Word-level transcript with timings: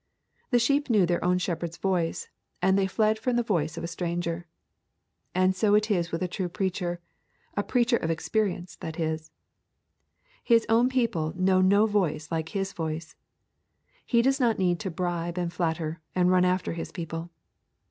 The 0.49 0.57
sheep 0.57 0.89
knew 0.89 1.05
their 1.05 1.23
own 1.23 1.37
shepherd's 1.37 1.77
voice, 1.77 2.27
and 2.59 2.75
they 2.75 2.87
fled 2.87 3.19
from 3.19 3.35
the 3.35 3.43
voice 3.43 3.77
of 3.77 3.83
a 3.83 3.87
stranger. 3.87 4.47
And 5.35 5.55
so 5.55 5.75
it 5.75 5.91
is 5.91 6.11
with 6.11 6.23
a 6.23 6.27
true 6.27 6.49
preacher, 6.49 6.99
a 7.55 7.61
preacher 7.61 7.97
of 7.97 8.09
experience, 8.09 8.77
that 8.77 8.99
is. 8.99 9.29
His 10.43 10.65
own 10.69 10.89
people 10.89 11.33
know 11.35 11.61
no 11.61 11.85
voice 11.85 12.31
like 12.31 12.49
his 12.49 12.73
voice. 12.73 13.15
He 14.03 14.23
does 14.23 14.39
not 14.39 14.57
need 14.57 14.79
to 14.79 14.89
bribe 14.89 15.37
and 15.37 15.53
flatter 15.53 16.01
and 16.15 16.31
run 16.31 16.45
after 16.45 16.73
his 16.73 16.91
people. 16.91 17.29